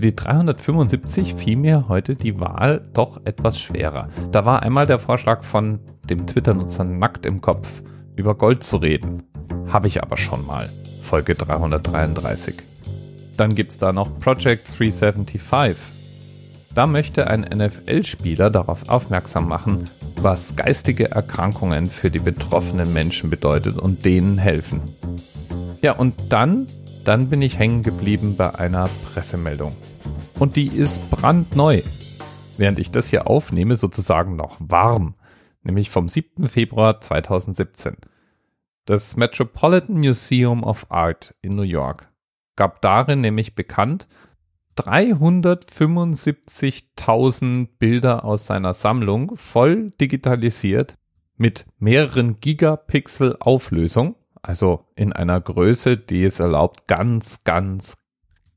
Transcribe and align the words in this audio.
Für 0.00 0.06
die 0.06 0.16
375 0.16 1.34
fiel 1.34 1.56
mir 1.56 1.84
heute 1.88 2.16
die 2.16 2.40
Wahl 2.40 2.80
doch 2.94 3.20
etwas 3.26 3.60
schwerer. 3.60 4.08
Da 4.32 4.46
war 4.46 4.62
einmal 4.62 4.86
der 4.86 4.98
Vorschlag 4.98 5.44
von 5.44 5.78
dem 6.08 6.26
Twitter-Nutzer 6.26 6.84
Nackt 6.84 7.26
im 7.26 7.42
Kopf, 7.42 7.82
über 8.16 8.34
Gold 8.34 8.64
zu 8.64 8.78
reden. 8.78 9.24
Habe 9.70 9.88
ich 9.88 10.02
aber 10.02 10.16
schon 10.16 10.46
mal. 10.46 10.70
Folge 11.02 11.34
333. 11.34 12.54
Dann 13.36 13.54
gibt 13.54 13.72
es 13.72 13.76
da 13.76 13.92
noch 13.92 14.18
Project 14.18 14.68
375. 14.78 15.76
Da 16.74 16.86
möchte 16.86 17.26
ein 17.26 17.42
NFL-Spieler 17.42 18.48
darauf 18.48 18.88
aufmerksam 18.88 19.48
machen, 19.48 19.84
was 20.16 20.56
geistige 20.56 21.10
Erkrankungen 21.10 21.90
für 21.90 22.10
die 22.10 22.20
betroffenen 22.20 22.90
Menschen 22.94 23.28
bedeutet 23.28 23.76
und 23.76 24.06
denen 24.06 24.38
helfen. 24.38 24.80
Ja, 25.82 25.92
und 25.92 26.14
dann, 26.30 26.68
dann 27.10 27.28
bin 27.28 27.42
ich 27.42 27.58
hängen 27.58 27.82
geblieben 27.82 28.36
bei 28.36 28.54
einer 28.54 28.88
Pressemeldung. 29.12 29.74
Und 30.38 30.54
die 30.54 30.68
ist 30.68 31.10
brandneu. 31.10 31.82
Während 32.56 32.78
ich 32.78 32.92
das 32.92 33.10
hier 33.10 33.26
aufnehme, 33.26 33.74
sozusagen 33.74 34.36
noch 34.36 34.56
warm. 34.60 35.16
Nämlich 35.64 35.90
vom 35.90 36.06
7. 36.06 36.46
Februar 36.46 37.00
2017. 37.00 37.96
Das 38.84 39.16
Metropolitan 39.16 39.96
Museum 39.96 40.62
of 40.62 40.88
Art 40.92 41.34
in 41.42 41.56
New 41.56 41.62
York 41.62 42.08
gab 42.54 42.80
darin 42.80 43.22
nämlich 43.22 43.56
bekannt, 43.56 44.06
375.000 44.78 47.70
Bilder 47.80 48.24
aus 48.24 48.46
seiner 48.46 48.72
Sammlung 48.72 49.34
voll 49.34 49.90
digitalisiert 50.00 50.94
mit 51.36 51.66
mehreren 51.80 52.38
Gigapixel 52.38 53.36
Auflösung, 53.40 54.14
also 54.42 54.86
in 54.94 55.12
einer 55.12 55.40
Größe, 55.40 55.96
die 55.96 56.24
es 56.24 56.40
erlaubt, 56.40 56.86
ganz, 56.86 57.44
ganz, 57.44 57.98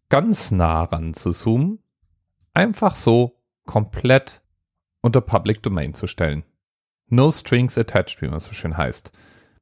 ganz 0.10 0.52
nah 0.52 0.84
ran 0.84 1.14
zu 1.14 1.32
zoomen, 1.32 1.80
einfach 2.54 2.96
so 2.96 3.42
komplett 3.66 4.42
unter 5.02 5.22
Public 5.22 5.62
Domain 5.64 5.94
zu 5.94 6.08
stellen. 6.08 6.44
No 7.08 7.32
strings 7.32 7.78
attached, 7.78 8.22
wie 8.22 8.28
man 8.28 8.40
so 8.40 8.54
schön 8.54 8.78
heißt. 8.78 9.12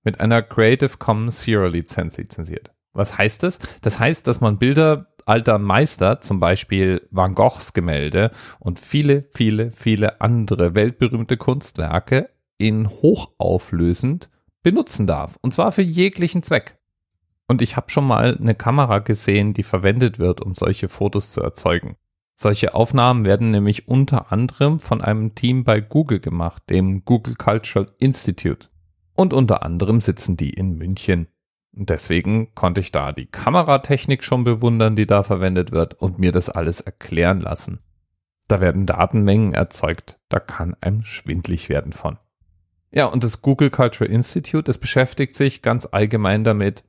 Mit 0.04 0.20
einer 0.20 0.42
Creative 0.42 0.98
Commons 0.98 1.42
Zero 1.42 1.68
Lizenz 1.68 2.18
lizenziert. 2.18 2.72
Was 2.94 3.18
heißt 3.18 3.44
das? 3.44 3.59
Das 3.81 4.00
heißt, 4.00 4.28
dass 4.28 4.42
man 4.42 4.58
Bilder 4.58 5.08
alter 5.26 5.59
Meister, 5.59 6.20
zum 6.22 6.40
Beispiel 6.40 7.08
Van 7.12 7.34
Goghs 7.34 7.74
Gemälde 7.74 8.31
und 8.59 8.80
viele, 8.80 9.28
viele, 9.31 9.72
viele 9.72 10.20
andere 10.22 10.76
weltberühmte 10.76 11.38
Kunstwerke 11.38 12.30
in 12.58 12.90
hochauflösend 12.90 14.30
benutzen 14.64 15.08
darf. 15.08 15.38
Und 15.42 15.54
zwar 15.54 15.72
für 15.72 15.81
jeglichen 15.81 16.44
Zweck. 16.44 16.78
Und 17.48 17.62
ich 17.62 17.76
habe 17.76 17.90
schon 17.90 18.08
mal 18.08 18.38
eine 18.38 18.56
Kamera 18.56 19.00
gesehen, 19.00 19.53
die 19.53 19.64
verwendet 19.64 20.20
wird, 20.20 20.42
um 20.42 20.53
solche 20.53 20.88
Fotos 20.88 21.31
zu 21.31 21.42
erzeugen. 21.42 21.98
Solche 22.36 22.73
Aufnahmen 22.73 23.26
werden 23.26 23.52
nämlich 23.52 23.88
unter 23.88 24.31
anderem 24.31 24.80
von 24.80 25.02
einem 25.02 25.36
Team 25.36 25.64
bei 25.64 25.80
Google 25.80 26.20
gemacht, 26.20 26.64
dem 26.70 27.06
Google 27.06 27.36
Cultural 27.36 27.88
Institute. 28.00 28.70
Und 29.16 29.34
unter 29.34 29.64
anderem 29.64 30.02
sitzen 30.02 30.38
die 30.38 30.50
in 30.50 30.78
München. 30.78 31.28
Und 31.73 31.90
deswegen 31.90 32.56
konnte 32.56 32.81
ich 32.81 32.92
da 32.92 33.12
die 33.12 33.28
Kameratechnik 33.28 34.23
schon 34.23 34.44
bewundern, 34.44 34.96
die 34.96 35.06
da 35.06 35.23
verwendet 35.23 35.72
wird 35.72 35.94
und 35.96 36.20
mir 36.20 36.31
das 36.31 36.50
alles 36.50 36.81
erklären 36.81 37.42
lassen. 37.42 37.80
Da 38.48 38.59
werden 38.59 38.86
Datenmengen 38.86 39.53
erzeugt, 39.53 40.20
da 40.28 40.40
kann 40.40 40.75
einem 40.81 41.03
schwindlig 41.03 41.70
werden 41.70 41.94
von. 41.94 42.18
Ja, 42.92 43.06
und 43.06 43.23
das 43.23 43.42
Google 43.42 43.70
Cultural 43.70 44.11
Institute, 44.11 44.64
das 44.64 44.78
beschäftigt 44.78 45.36
sich 45.36 45.61
ganz 45.61 45.88
allgemein 45.92 46.44
damit, 46.44 46.84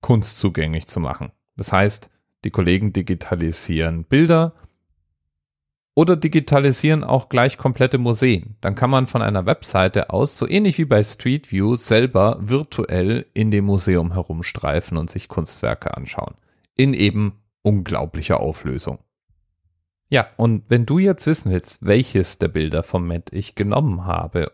Kunst 0.00 0.38
zugänglich 0.38 0.86
zu 0.86 0.98
machen. 0.98 1.30
Das 1.56 1.72
heißt, 1.72 2.10
die 2.44 2.50
Kollegen 2.50 2.92
digitalisieren 2.92 4.04
Bilder, 4.04 4.54
oder 5.94 6.16
digitalisieren 6.16 7.04
auch 7.04 7.28
gleich 7.28 7.58
komplette 7.58 7.98
Museen. 7.98 8.56
Dann 8.60 8.74
kann 8.74 8.90
man 8.90 9.06
von 9.06 9.20
einer 9.20 9.44
Webseite 9.44 10.10
aus, 10.10 10.38
so 10.38 10.48
ähnlich 10.48 10.78
wie 10.78 10.86
bei 10.86 11.02
Street 11.02 11.52
View, 11.52 11.76
selber 11.76 12.38
virtuell 12.40 13.26
in 13.34 13.50
dem 13.50 13.66
Museum 13.66 14.12
herumstreifen 14.12 14.96
und 14.96 15.10
sich 15.10 15.28
Kunstwerke 15.28 15.96
anschauen. 15.96 16.34
In 16.76 16.94
eben 16.94 17.40
unglaublicher 17.60 18.40
Auflösung. 18.40 18.98
Ja, 20.08 20.28
und 20.36 20.64
wenn 20.68 20.86
du 20.86 20.98
jetzt 20.98 21.26
wissen 21.26 21.52
willst, 21.52 21.86
welches 21.86 22.38
der 22.38 22.48
Bilder 22.48 22.82
vom 22.82 23.06
Met 23.06 23.30
ich 23.32 23.54
genommen 23.54 24.04
habe, 24.06 24.52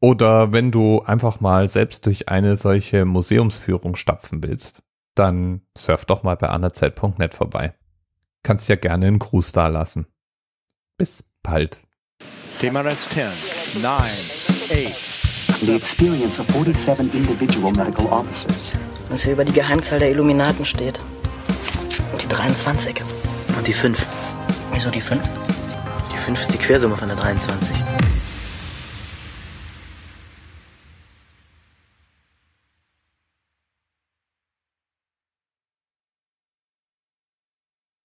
oder 0.00 0.52
wenn 0.52 0.70
du 0.70 1.00
einfach 1.02 1.40
mal 1.40 1.68
selbst 1.68 2.06
durch 2.06 2.28
eine 2.28 2.56
solche 2.56 3.04
Museumsführung 3.04 3.96
stapfen 3.96 4.42
willst, 4.42 4.82
dann 5.14 5.62
surf 5.76 6.04
doch 6.04 6.22
mal 6.22 6.36
bei 6.36 6.48
anerzeit.net 6.48 7.34
vorbei. 7.34 7.74
Kannst 8.42 8.68
ja 8.68 8.76
gerne 8.76 9.06
einen 9.06 9.18
Gruß 9.18 9.52
da 9.52 9.68
lassen. 9.68 10.06
Bis 10.98 11.24
bald. 11.42 11.82
TMRS 12.60 13.08
10, 13.10 13.82
9, 13.82 13.94
8. 13.94 15.14
The 15.60 15.74
experience 15.74 16.38
of 16.38 16.46
47 16.48 17.14
individual 17.14 17.72
medical 17.72 18.06
officers. 18.06 18.72
Was 19.08 19.22
hier 19.22 19.32
über 19.32 19.44
die 19.44 19.52
Geheimzahl 19.52 19.98
der 19.98 20.10
Illuminaten 20.10 20.64
steht. 20.64 21.00
Und 22.12 22.22
die 22.22 22.28
23. 22.28 23.02
Und 23.56 23.66
die 23.66 23.72
5. 23.72 24.06
Wieso 24.72 24.90
die 24.90 25.00
5? 25.00 25.22
Die 26.12 26.18
5 26.18 26.40
ist 26.40 26.52
die 26.52 26.58
Quersumme 26.58 26.96
von 26.96 27.08
der 27.08 27.16
23. 27.16 27.76